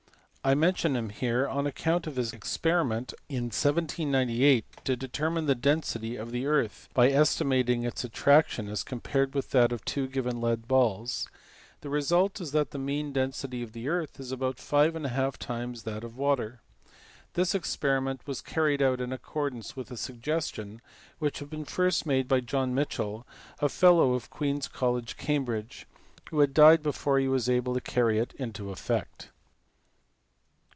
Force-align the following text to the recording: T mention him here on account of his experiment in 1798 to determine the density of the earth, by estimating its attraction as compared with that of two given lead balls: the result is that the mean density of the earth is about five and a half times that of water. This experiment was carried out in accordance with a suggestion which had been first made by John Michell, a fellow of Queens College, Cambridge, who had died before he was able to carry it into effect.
T 0.43 0.55
mention 0.55 0.95
him 0.95 1.09
here 1.09 1.47
on 1.47 1.67
account 1.67 2.07
of 2.07 2.15
his 2.15 2.33
experiment 2.33 3.13
in 3.29 3.51
1798 3.53 4.65
to 4.85 4.95
determine 4.95 5.45
the 5.45 5.53
density 5.53 6.15
of 6.15 6.31
the 6.31 6.47
earth, 6.47 6.89
by 6.95 7.11
estimating 7.11 7.83
its 7.83 8.03
attraction 8.03 8.67
as 8.67 8.81
compared 8.83 9.35
with 9.35 9.51
that 9.51 9.71
of 9.71 9.85
two 9.85 10.07
given 10.07 10.41
lead 10.41 10.67
balls: 10.67 11.29
the 11.81 11.91
result 11.91 12.41
is 12.41 12.53
that 12.53 12.71
the 12.71 12.79
mean 12.79 13.13
density 13.13 13.61
of 13.61 13.73
the 13.73 13.87
earth 13.87 14.19
is 14.19 14.31
about 14.31 14.57
five 14.57 14.95
and 14.95 15.05
a 15.05 15.09
half 15.09 15.37
times 15.37 15.83
that 15.83 16.03
of 16.03 16.17
water. 16.17 16.59
This 17.35 17.53
experiment 17.53 18.25
was 18.25 18.41
carried 18.41 18.81
out 18.81 18.99
in 18.99 19.13
accordance 19.13 19.75
with 19.75 19.91
a 19.91 19.95
suggestion 19.95 20.81
which 21.19 21.37
had 21.37 21.51
been 21.51 21.65
first 21.65 22.07
made 22.07 22.27
by 22.27 22.39
John 22.39 22.73
Michell, 22.73 23.27
a 23.59 23.69
fellow 23.69 24.15
of 24.15 24.31
Queens 24.31 24.67
College, 24.67 25.17
Cambridge, 25.17 25.85
who 26.31 26.39
had 26.39 26.55
died 26.55 26.81
before 26.81 27.19
he 27.19 27.27
was 27.27 27.47
able 27.47 27.75
to 27.75 27.79
carry 27.81 28.17
it 28.17 28.33
into 28.39 28.71
effect. 28.71 29.27